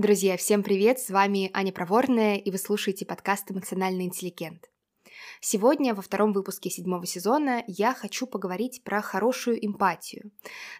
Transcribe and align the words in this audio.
Друзья, 0.00 0.38
всем 0.38 0.62
привет! 0.62 0.98
С 0.98 1.10
вами 1.10 1.50
Аня 1.52 1.72
Проворная, 1.72 2.36
и 2.36 2.50
вы 2.50 2.56
слушаете 2.56 3.04
подкаст 3.04 3.50
«Эмоциональный 3.50 4.06
интеллигент». 4.06 4.70
Сегодня, 5.42 5.94
во 5.94 6.00
втором 6.00 6.32
выпуске 6.32 6.70
седьмого 6.70 7.04
сезона, 7.04 7.62
я 7.66 7.92
хочу 7.92 8.26
поговорить 8.26 8.82
про 8.82 9.02
хорошую 9.02 9.62
эмпатию. 9.62 10.30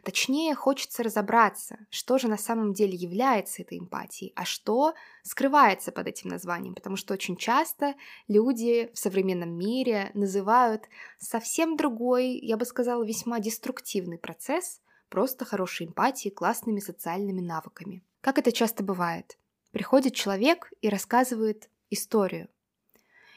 Точнее, 0.04 0.54
хочется 0.54 1.02
разобраться, 1.02 1.76
что 1.90 2.16
же 2.16 2.28
на 2.28 2.38
самом 2.38 2.72
деле 2.72 2.94
является 2.94 3.60
этой 3.60 3.78
эмпатией, 3.78 4.32
а 4.36 4.46
что 4.46 4.94
скрывается 5.22 5.92
под 5.92 6.06
этим 6.06 6.30
названием, 6.30 6.74
потому 6.74 6.96
что 6.96 7.12
очень 7.12 7.36
часто 7.36 7.96
люди 8.26 8.90
в 8.94 8.98
современном 8.98 9.50
мире 9.50 10.12
называют 10.14 10.88
совсем 11.18 11.76
другой, 11.76 12.38
я 12.38 12.56
бы 12.56 12.64
сказала, 12.64 13.04
весьма 13.04 13.38
деструктивный 13.38 14.16
процесс 14.16 14.80
просто 15.10 15.44
хорошей 15.44 15.88
эмпатией, 15.88 16.34
классными 16.34 16.80
социальными 16.80 17.42
навыками. 17.42 18.02
Как 18.20 18.38
это 18.38 18.52
часто 18.52 18.82
бывает? 18.82 19.38
Приходит 19.72 20.14
человек 20.14 20.72
и 20.82 20.88
рассказывает 20.88 21.70
историю, 21.90 22.48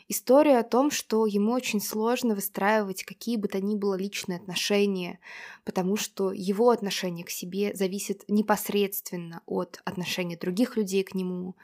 историю 0.09 0.59
о 0.59 0.63
том, 0.63 0.91
что 0.91 1.25
ему 1.25 1.53
очень 1.53 1.79
сложно 1.79 2.35
выстраивать 2.35 3.03
какие 3.03 3.37
бы 3.37 3.47
то 3.47 3.61
ни 3.61 3.75
было 3.75 3.95
личные 3.95 4.37
отношения, 4.37 5.19
потому 5.63 5.95
что 5.95 6.31
его 6.31 6.69
отношение 6.69 7.25
к 7.25 7.29
себе 7.29 7.73
зависит 7.75 8.25
непосредственно 8.27 9.41
от 9.45 9.81
отношения 9.85 10.37
других 10.37 10.75
людей 10.75 11.03
к 11.03 11.15
нему. 11.15 11.55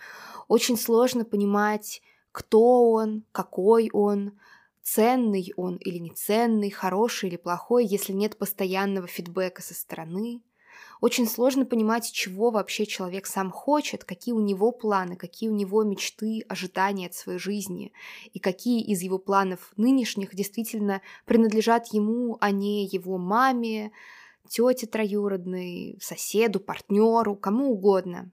Очень 0.47 0.77
сложно 0.77 1.25
понимать, 1.25 2.01
кто 2.31 2.91
он, 2.91 3.25
какой 3.31 3.89
он, 3.91 4.39
ценный 4.81 5.51
он 5.57 5.75
или 5.77 5.97
неценный, 5.97 6.69
хороший 6.69 7.29
или 7.29 7.37
плохой, 7.37 7.85
если 7.85 8.13
нет 8.13 8.37
постоянного 8.37 9.07
фидбэка 9.07 9.61
со 9.61 9.73
стороны. 9.73 10.41
Очень 11.01 11.27
сложно 11.27 11.65
понимать, 11.65 12.11
чего 12.11 12.51
вообще 12.51 12.85
человек 12.85 13.25
сам 13.25 13.51
хочет, 13.51 14.03
какие 14.03 14.33
у 14.33 14.41
него 14.41 14.71
планы, 14.73 15.15
какие 15.15 15.49
у 15.49 15.55
него 15.55 15.83
мечты, 15.83 16.43
ожидания 16.49 17.07
от 17.07 17.13
своей 17.13 17.39
жизни, 17.39 17.93
и 18.33 18.39
какие 18.39 18.81
из 18.81 19.01
его 19.01 19.17
планов 19.17 19.71
нынешних 19.77 20.35
действительно 20.35 21.01
принадлежат 21.25 21.87
ему, 21.93 22.37
а 22.41 22.51
не 22.51 22.85
его 22.85 23.17
маме, 23.17 23.91
тете 24.49 24.87
троюродной, 24.87 25.97
соседу, 26.01 26.59
партнеру, 26.59 27.35
кому 27.35 27.71
угодно. 27.71 28.31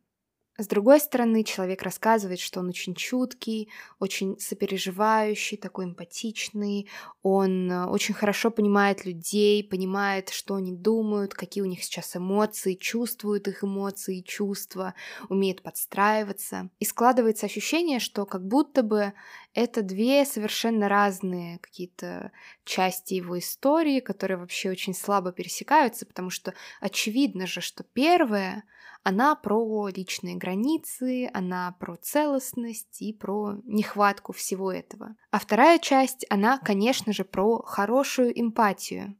С 0.58 0.66
другой 0.66 1.00
стороны, 1.00 1.44
человек 1.44 1.82
рассказывает, 1.82 2.40
что 2.40 2.60
он 2.60 2.68
очень 2.68 2.94
чуткий, 2.94 3.68
очень 3.98 4.38
сопереживающий, 4.38 5.58
такой 5.58 5.84
эмпатичный, 5.84 6.88
он 7.22 7.70
э, 7.70 7.86
очень 7.86 8.14
хорошо 8.14 8.50
понимает 8.50 9.04
людей, 9.04 9.62
понимает, 9.62 10.30
что 10.30 10.54
они 10.54 10.72
думают, 10.72 11.34
какие 11.34 11.62
у 11.62 11.66
них 11.66 11.84
сейчас 11.84 12.16
эмоции, 12.16 12.74
чувствует 12.74 13.48
их 13.48 13.64
эмоции 13.64 14.18
и 14.20 14.24
чувства, 14.24 14.94
умеет 15.28 15.62
подстраиваться. 15.62 16.70
И 16.78 16.84
складывается 16.84 17.46
ощущение, 17.46 17.98
что 17.98 18.24
как 18.24 18.46
будто 18.46 18.82
бы 18.82 19.12
это 19.56 19.82
две 19.82 20.26
совершенно 20.26 20.86
разные 20.88 21.58
какие-то 21.58 22.30
части 22.64 23.14
его 23.14 23.38
истории, 23.38 24.00
которые 24.00 24.36
вообще 24.36 24.70
очень 24.70 24.94
слабо 24.94 25.32
пересекаются, 25.32 26.04
потому 26.04 26.28
что 26.28 26.52
очевидно 26.80 27.46
же, 27.46 27.60
что 27.60 27.82
первое— 27.82 28.64
она 29.08 29.36
про 29.36 29.86
личные 29.86 30.34
границы, 30.34 31.30
она 31.32 31.76
про 31.78 31.94
целостность 31.94 33.00
и 33.00 33.12
про 33.12 33.54
нехватку 33.64 34.32
всего 34.32 34.72
этого. 34.72 35.14
А 35.30 35.38
вторая 35.38 35.78
часть, 35.78 36.26
она, 36.28 36.58
конечно 36.58 37.12
же, 37.12 37.24
про 37.24 37.62
хорошую 37.62 38.36
эмпатию. 38.36 39.16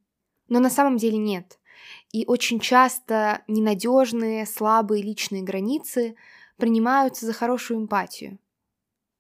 Но 0.49 0.59
на 0.59 0.71
самом 0.71 0.97
деле 0.97 1.19
нет. 1.19 1.61
И 2.11 2.25
очень 2.27 2.59
часто 2.59 3.45
ненадежные, 3.47 4.45
слабые 4.45 5.05
личные 5.05 5.45
границы 5.45 6.17
принимаются 6.57 7.25
за 7.25 7.33
хорошую 7.33 7.79
эмпатию. 7.79 8.41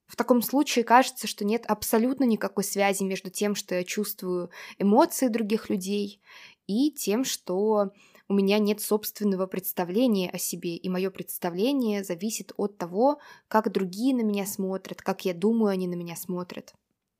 В 0.06 0.16
таком 0.16 0.40
случае 0.40 0.84
кажется, 0.84 1.26
что 1.26 1.44
нет 1.44 1.64
абсолютно 1.66 2.24
никакой 2.24 2.64
связи 2.64 3.02
между 3.02 3.30
тем, 3.30 3.54
что 3.54 3.74
я 3.74 3.84
чувствую 3.84 4.50
эмоции 4.78 5.28
других 5.28 5.68
людей, 5.68 6.20
и 6.66 6.90
тем, 6.90 7.24
что 7.24 7.92
у 8.28 8.34
меня 8.34 8.58
нет 8.58 8.80
собственного 8.80 9.46
представления 9.46 10.30
о 10.30 10.38
себе, 10.38 10.76
и 10.76 10.88
мое 10.88 11.10
представление 11.10 12.02
зависит 12.02 12.52
от 12.56 12.76
того, 12.76 13.18
как 13.48 13.70
другие 13.70 14.14
на 14.14 14.22
меня 14.22 14.46
смотрят, 14.46 15.00
как 15.00 15.24
я 15.24 15.34
думаю, 15.34 15.70
они 15.70 15.86
на 15.86 15.94
меня 15.94 16.16
смотрят. 16.16 16.74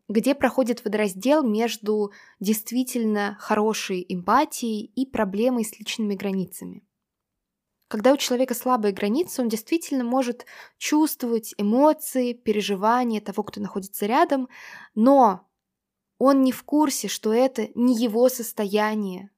Где 0.09 0.35
проходит 0.37 0.85
водораздел 0.85 1.43
между 1.43 2.13
действительно 2.39 3.37
хорошей 3.41 4.05
эмпатией 4.09 4.93
и 4.95 5.05
проблемой 5.05 5.65
с 5.65 5.79
личными 5.79 6.15
границами. 6.15 6.86
Когда 7.89 8.13
у 8.13 8.17
человека 8.17 8.55
слабые 8.55 8.93
границы, 8.93 9.43
он 9.43 9.49
действительно 9.49 10.03
может 10.03 10.45
чувствовать 10.77 11.55
эмоции, 11.57 12.33
переживания 12.33 13.21
того, 13.21 13.45
кто 13.45 13.61
находится 13.61 14.07
рядом, 14.07 14.49
но 14.95 15.47
он 16.19 16.43
не 16.43 16.51
в 16.51 16.65
курсе, 16.65 17.09
что 17.09 17.33
это 17.33 17.69
не 17.75 17.97
его 17.97 18.29
состояние, 18.29 19.31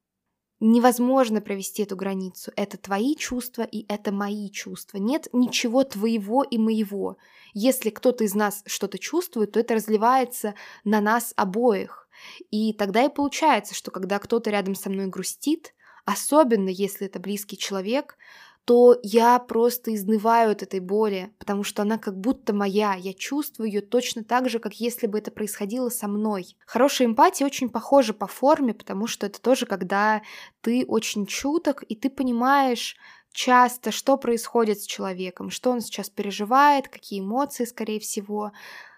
невозможно 0.61 1.41
провести 1.41 1.83
эту 1.83 1.97
границу. 1.97 2.53
Это 2.57 2.79
твои 2.79 3.15
чувства 3.17 3.63
и 3.63 3.85
это 3.93 4.13
мои 4.13 4.51
чувства. 4.51 4.99
Нет 4.99 5.29
ничего 5.33 5.85
твоего 5.85 6.43
и 6.43 6.59
моего. 6.59 7.19
Если 7.55 7.91
кто-то 7.91 8.25
из 8.25 8.35
нас 8.35 8.63
что-то 8.67 8.99
чувствует, 8.99 9.53
то 9.53 9.61
это 9.61 9.75
разливается 9.75 10.55
на 10.85 11.01
нас 11.01 11.33
обоих. 11.37 12.09
И 12.51 12.73
тогда 12.73 13.05
и 13.05 13.09
получается, 13.09 13.75
что 13.75 13.91
когда 13.91 14.19
кто-то 14.19 14.51
рядом 14.51 14.75
со 14.75 14.91
мной 14.91 15.07
грустит, 15.07 15.75
особенно 16.09 16.71
если 16.71 17.07
это 17.07 17.21
близкий 17.21 17.59
человек, 17.59 18.17
то 18.65 18.99
я 19.03 19.39
просто 19.39 19.95
изнываю 19.95 20.53
от 20.53 20.63
этой 20.63 20.81
боли, 20.81 21.33
потому 21.39 21.65
что 21.65 21.83
она 21.83 21.99
как 21.99 22.19
будто 22.19 22.55
моя, 22.55 22.95
я 22.95 23.13
чувствую 23.13 23.69
ее 23.69 23.83
точно 23.83 24.25
так 24.25 24.49
же, 24.49 24.59
как 24.59 24.75
если 24.75 25.07
бы 25.07 25.19
это 25.19 25.31
происходило 25.31 25.91
со 25.91 26.09
мной. 26.09 26.57
Хорошая 26.67 27.09
эмпатия 27.09 27.45
очень 27.47 27.69
похожа 27.69 28.15
по 28.15 28.27
форме, 28.27 28.73
потому 28.73 29.07
что 29.07 29.27
это 29.27 29.41
тоже 29.41 29.67
когда 29.67 30.23
ты 30.63 30.87
очень 30.87 31.27
чуток, 31.27 31.83
и 31.83 31.95
ты 31.95 32.09
понимаешь 32.09 32.97
часто, 33.31 33.91
что 33.91 34.17
происходит 34.17 34.81
с 34.81 34.87
человеком, 34.87 35.51
что 35.51 35.71
он 35.71 35.83
сейчас 35.83 36.09
переживает, 36.09 36.89
какие 36.89 37.21
эмоции, 37.21 37.67
скорее 37.67 38.01
всего. 38.01 38.53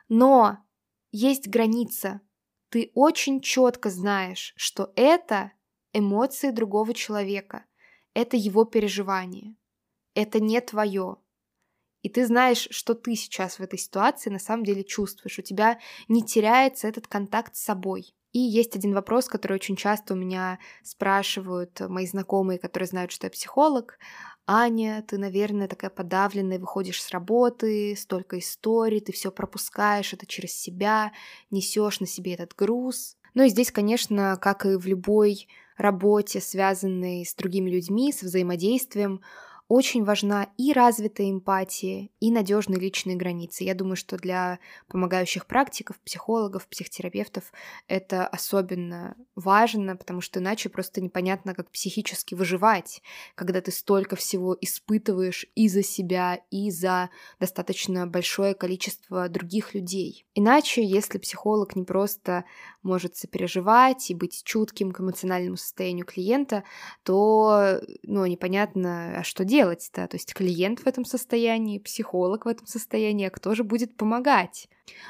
Но 0.08 0.58
есть 1.10 1.48
граница. 1.48 2.20
Ты 2.68 2.92
очень 2.94 3.40
четко 3.40 3.90
знаешь, 3.90 4.52
что 4.56 4.92
это 4.94 5.52
эмоции 5.92 6.50
другого 6.50 6.94
человека, 6.94 7.64
это 8.14 8.36
его 8.36 8.64
переживания 8.64 9.54
это 10.14 10.40
не 10.40 10.60
твое. 10.60 11.16
И 12.02 12.08
ты 12.08 12.26
знаешь, 12.26 12.68
что 12.70 12.94
ты 12.94 13.14
сейчас 13.14 13.58
в 13.58 13.60
этой 13.60 13.78
ситуации 13.78 14.30
на 14.30 14.38
самом 14.38 14.64
деле 14.64 14.84
чувствуешь. 14.84 15.38
У 15.38 15.42
тебя 15.42 15.78
не 16.08 16.22
теряется 16.22 16.88
этот 16.88 17.06
контакт 17.06 17.56
с 17.56 17.62
собой. 17.62 18.14
И 18.32 18.38
есть 18.38 18.76
один 18.76 18.94
вопрос, 18.94 19.26
который 19.26 19.54
очень 19.54 19.76
часто 19.76 20.14
у 20.14 20.16
меня 20.16 20.60
спрашивают 20.82 21.80
мои 21.80 22.06
знакомые, 22.06 22.58
которые 22.58 22.86
знают, 22.86 23.10
что 23.10 23.26
я 23.26 23.30
психолог. 23.30 23.98
Аня, 24.46 25.04
ты, 25.06 25.18
наверное, 25.18 25.68
такая 25.68 25.90
подавленная, 25.90 26.58
выходишь 26.58 27.02
с 27.02 27.10
работы, 27.10 27.94
столько 27.96 28.38
историй, 28.38 29.00
ты 29.00 29.12
все 29.12 29.30
пропускаешь, 29.30 30.12
это 30.12 30.26
через 30.26 30.54
себя, 30.54 31.12
несешь 31.50 32.00
на 32.00 32.06
себе 32.06 32.34
этот 32.34 32.54
груз. 32.54 33.16
Ну 33.34 33.42
и 33.42 33.48
здесь, 33.48 33.72
конечно, 33.72 34.38
как 34.40 34.64
и 34.64 34.76
в 34.76 34.86
любой 34.86 35.48
работе, 35.80 36.40
связанной 36.40 37.24
с 37.24 37.34
другими 37.34 37.70
людьми, 37.70 38.12
с 38.12 38.22
взаимодействием, 38.22 39.20
очень 39.70 40.02
важна 40.02 40.48
и 40.56 40.72
развитая 40.72 41.30
эмпатия, 41.30 42.08
и 42.18 42.32
надежные 42.32 42.80
личные 42.80 43.14
границы. 43.14 43.62
Я 43.62 43.74
думаю, 43.74 43.94
что 43.94 44.16
для 44.16 44.58
помогающих 44.88 45.46
практиков, 45.46 46.00
психологов, 46.00 46.66
психотерапевтов 46.66 47.52
это 47.86 48.26
особенно 48.26 49.14
важно, 49.36 49.94
потому 49.94 50.22
что 50.22 50.40
иначе 50.40 50.70
просто 50.70 51.00
непонятно, 51.00 51.54
как 51.54 51.70
психически 51.70 52.34
выживать, 52.34 53.00
когда 53.36 53.60
ты 53.60 53.70
столько 53.70 54.16
всего 54.16 54.56
испытываешь 54.60 55.46
и 55.54 55.68
за 55.68 55.84
себя, 55.84 56.40
и 56.50 56.72
за 56.72 57.08
достаточно 57.38 58.08
большое 58.08 58.54
количество 58.54 59.28
других 59.28 59.72
людей. 59.72 60.26
Иначе, 60.34 60.84
если 60.84 61.18
психолог 61.18 61.76
не 61.76 61.84
просто 61.84 62.44
может 62.82 63.14
сопереживать 63.14 64.10
и 64.10 64.16
быть 64.16 64.42
чутким 64.44 64.90
к 64.90 64.98
эмоциональному 64.98 65.56
состоянию 65.56 66.06
клиента, 66.06 66.64
то 67.04 67.80
ну, 68.02 68.26
непонятно, 68.26 69.20
а 69.20 69.22
что 69.22 69.44
делать-то? 69.60 70.08
То 70.08 70.16
есть 70.16 70.34
клиент 70.34 70.80
в 70.80 70.86
этом 70.86 71.04
состоянии, 71.04 71.78
психолог 71.78 72.44
в 72.44 72.48
этом 72.48 72.66
состоянии, 72.66 73.26
а 73.26 73.30
кто 73.30 73.54
же 73.54 73.62
будет 73.62 73.96
помогать? 73.96 74.68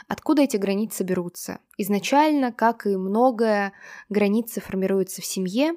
Откуда 0.09 0.43
эти 0.43 0.57
границы 0.57 1.05
берутся? 1.05 1.61
Изначально, 1.79 2.53
как 2.53 2.87
и 2.87 2.97
многое, 2.97 3.73
границы 4.09 4.61
формируются 4.61 5.23
в 5.23 5.25
семье, 5.25 5.75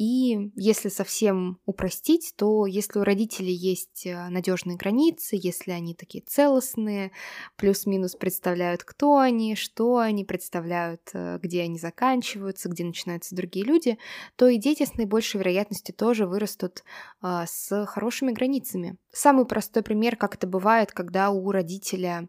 И 0.00 0.50
если 0.56 0.88
совсем 0.88 1.58
упростить, 1.66 2.32
то 2.34 2.64
если 2.64 3.00
у 3.00 3.04
родителей 3.04 3.52
есть 3.52 4.06
э, 4.06 4.30
надежные 4.30 4.78
границы, 4.78 5.38
если 5.38 5.72
они 5.72 5.94
такие 5.94 6.24
целостные, 6.24 7.12
плюс-минус 7.56 8.16
представляют, 8.16 8.82
кто 8.82 9.18
они, 9.18 9.54
что 9.56 9.98
они, 9.98 10.24
представляют, 10.24 11.02
э, 11.12 11.38
где 11.42 11.60
они 11.60 11.78
заканчиваются, 11.78 12.70
где 12.70 12.82
начинаются 12.82 13.36
другие 13.36 13.66
люди, 13.66 13.98
то 14.36 14.48
и 14.48 14.56
дети 14.56 14.86
с 14.86 14.94
наибольшей 14.94 15.38
вероятностью 15.38 15.94
тоже 15.94 16.26
вырастут 16.26 16.82
а, 17.20 17.44
с 17.44 17.84
хорошими 17.84 18.32
границами. 18.32 18.96
Самый 19.12 19.44
простой 19.44 19.82
пример, 19.82 20.16
как 20.16 20.34
это 20.34 20.46
бывает, 20.46 20.92
когда 20.92 21.28
у 21.28 21.50
родителя 21.50 22.26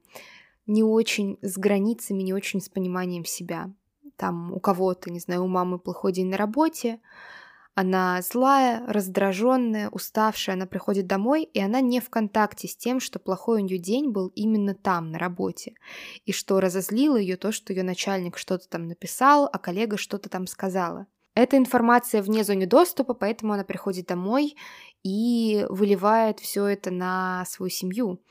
не 0.65 0.83
очень 0.83 1.38
с 1.41 1.57
границами, 1.57 2.21
не 2.21 2.33
очень 2.33 2.59
с 2.59 2.67
пониманием 2.67 3.24
себя. 3.24 3.71
Там 4.17 4.51
у 4.51 4.59
кого-то, 4.59 5.09
не 5.09 5.21
знаю, 5.21 5.45
у 5.45 5.47
мамы 5.47 5.79
плохой 5.79 6.12
день 6.12 6.27
на 6.27 6.35
работе, 6.35 7.00
она 7.73 8.21
злая, 8.21 8.85
раздраженная, 8.88 9.89
уставшая, 9.89 10.56
она 10.56 10.65
приходит 10.65 11.07
домой, 11.07 11.44
и 11.44 11.59
она 11.59 11.81
не 11.81 12.00
в 12.00 12.09
контакте 12.09 12.68
с 12.68 12.75
тем, 12.75 13.00
что 13.00 13.19
плохой 13.19 13.62
у 13.62 13.65
нее 13.65 13.77
день 13.77 14.12
был 14.12 14.27
именно 14.35 14.75
там, 14.75 15.12
на 15.12 15.19
работе, 15.19 15.75
и 16.25 16.33
что 16.33 16.59
разозлило 16.59 17.15
ее 17.15 17.38
то, 17.38 17.51
что 17.51 17.73
ее 17.73 17.83
начальник 17.83 18.38
что-то 18.38 18.68
там 18.68 18.88
написал, 18.88 19.50
а 19.51 19.57
коллега 19.57 19.97
что-то 19.97 20.29
там 20.29 20.47
сказала. 20.47 21.07
Эта 21.33 21.56
информация 21.56 22.21
вне 22.21 22.44
зоны 22.44 22.65
доступа, 22.65 23.13
поэтому 23.13 23.53
она 23.53 23.63
приходит 23.63 24.07
домой 24.07 24.57
и 25.01 25.65
выливает 25.69 26.41
все 26.41 26.65
это 26.65 26.91
на 26.91 27.45
свою 27.45 27.69
семью 27.69 28.21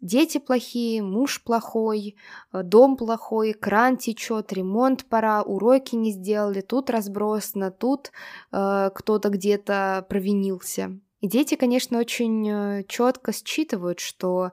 дети 0.00 0.38
плохие, 0.38 1.02
муж 1.02 1.42
плохой, 1.42 2.16
э, 2.52 2.62
дом 2.62 2.96
плохой, 2.96 3.52
кран 3.52 3.96
течет, 3.96 4.52
ремонт 4.52 5.04
пора, 5.06 5.42
уроки 5.42 5.94
не 5.94 6.12
сделали, 6.12 6.60
тут 6.60 6.90
разбросано, 6.90 7.70
тут 7.70 8.12
э, 8.52 8.90
кто-то 8.94 9.28
где-то 9.28 10.06
провинился. 10.08 10.98
И 11.20 11.28
дети, 11.28 11.54
конечно, 11.54 11.98
очень 11.98 12.48
э, 12.48 12.84
четко 12.88 13.32
считывают, 13.32 14.00
что 14.00 14.52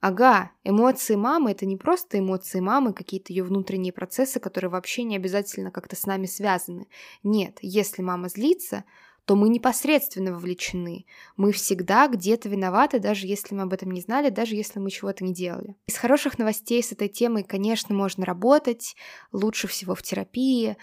Ага, 0.00 0.50
эмоции 0.64 1.14
мамы 1.14 1.50
это 1.50 1.66
не 1.66 1.76
просто 1.76 2.18
эмоции 2.18 2.60
мамы, 2.60 2.94
какие-то 2.94 3.34
ее 3.34 3.44
внутренние 3.44 3.92
процессы, 3.92 4.40
которые 4.40 4.70
вообще 4.70 5.02
не 5.02 5.14
обязательно 5.14 5.70
как-то 5.70 5.94
с 5.94 6.06
нами 6.06 6.24
связаны. 6.24 6.88
Нет, 7.22 7.58
если 7.60 8.00
мама 8.00 8.30
злится, 8.30 8.84
то 9.24 9.36
мы 9.36 9.48
непосредственно 9.48 10.32
вовлечены. 10.32 11.06
Мы 11.36 11.52
всегда 11.52 12.08
где-то 12.08 12.48
виноваты, 12.48 12.98
даже 12.98 13.26
если 13.26 13.54
мы 13.54 13.62
об 13.62 13.72
этом 13.72 13.90
не 13.90 14.00
знали, 14.00 14.30
даже 14.30 14.54
если 14.54 14.78
мы 14.78 14.90
чего-то 14.90 15.24
не 15.24 15.32
делали. 15.32 15.76
Из 15.86 15.96
хороших 15.96 16.38
новостей 16.38 16.82
с 16.82 16.92
этой 16.92 17.08
темой, 17.08 17.44
конечно, 17.44 17.94
можно 17.94 18.24
работать, 18.24 18.96
лучше 19.32 19.68
всего 19.68 19.94
в 19.94 20.02
терапии. 20.02 20.76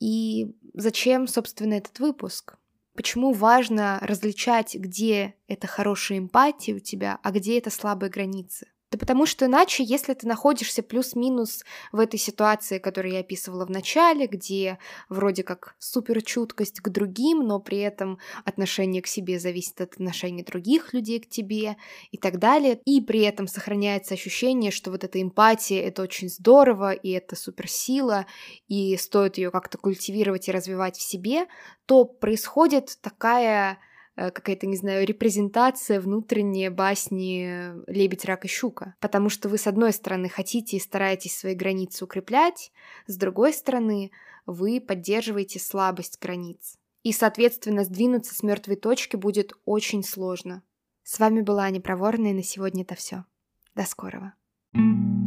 И 0.00 0.54
зачем, 0.74 1.26
собственно, 1.26 1.74
этот 1.74 1.98
выпуск? 1.98 2.56
Почему 2.94 3.32
важно 3.32 3.98
различать, 4.02 4.74
где 4.74 5.34
это 5.48 5.66
хорошая 5.66 6.18
эмпатия 6.18 6.74
у 6.74 6.78
тебя, 6.78 7.18
а 7.22 7.30
где 7.30 7.58
это 7.58 7.70
слабые 7.70 8.10
границы? 8.10 8.66
Да 8.92 8.98
потому 8.98 9.24
что 9.24 9.46
иначе, 9.46 9.82
если 9.82 10.12
ты 10.12 10.26
находишься 10.26 10.82
плюс-минус 10.82 11.64
в 11.92 11.98
этой 11.98 12.18
ситуации, 12.18 12.78
которую 12.78 13.14
я 13.14 13.20
описывала 13.20 13.64
в 13.64 13.70
начале, 13.70 14.26
где 14.26 14.78
вроде 15.08 15.42
как 15.42 15.74
супер 15.78 16.20
чуткость 16.20 16.80
к 16.80 16.90
другим, 16.90 17.38
но 17.38 17.58
при 17.58 17.78
этом 17.78 18.18
отношение 18.44 19.00
к 19.00 19.06
себе 19.06 19.38
зависит 19.40 19.80
от 19.80 19.94
отношения 19.94 20.44
других 20.44 20.92
людей 20.92 21.20
к 21.20 21.28
тебе 21.28 21.78
и 22.10 22.18
так 22.18 22.38
далее, 22.38 22.78
и 22.84 23.00
при 23.00 23.22
этом 23.22 23.46
сохраняется 23.46 24.12
ощущение, 24.12 24.70
что 24.70 24.90
вот 24.90 25.04
эта 25.04 25.22
эмпатия— 25.22 25.80
это 25.88 26.02
очень 26.02 26.28
здорово, 26.28 26.92
и 26.92 27.12
это 27.12 27.34
суперсила, 27.34 28.26
и 28.68 28.94
стоит 28.98 29.38
ее 29.38 29.50
как-то 29.50 29.78
культивировать 29.78 30.48
и 30.48 30.52
развивать 30.52 30.98
в 30.98 31.02
себе, 31.02 31.46
то 31.86 32.04
происходит 32.04 32.98
такая 33.00 33.78
какая-то, 34.16 34.66
не 34.66 34.76
знаю, 34.76 35.06
репрезентация 35.06 36.00
внутренней 36.00 36.68
басни 36.68 37.72
«Лебедь, 37.90 38.24
рак 38.24 38.44
и 38.44 38.48
щука». 38.48 38.94
Потому 39.00 39.28
что 39.28 39.48
вы, 39.48 39.58
с 39.58 39.66
одной 39.66 39.92
стороны, 39.92 40.28
хотите 40.28 40.76
и 40.76 40.80
стараетесь 40.80 41.36
свои 41.36 41.54
границы 41.54 42.04
укреплять, 42.04 42.72
с 43.06 43.16
другой 43.16 43.52
стороны, 43.52 44.10
вы 44.46 44.80
поддерживаете 44.80 45.58
слабость 45.58 46.18
границ. 46.20 46.78
И, 47.02 47.12
соответственно, 47.12 47.84
сдвинуться 47.84 48.34
с 48.34 48.42
мертвой 48.42 48.76
точки 48.76 49.16
будет 49.16 49.52
очень 49.64 50.04
сложно. 50.04 50.62
С 51.02 51.18
вами 51.18 51.40
была 51.40 51.64
Аня 51.64 51.80
Проворная, 51.80 52.30
и 52.30 52.34
на 52.34 52.42
сегодня 52.42 52.82
это 52.82 52.94
все. 52.94 53.24
До 53.74 53.84
скорого. 53.84 54.34
thank 54.74 55.16
you 55.16 55.21